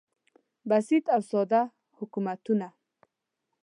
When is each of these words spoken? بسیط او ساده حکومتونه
بسیط 0.69 1.05
او 1.15 1.21
ساده 1.31 1.61
حکومتونه 1.97 2.67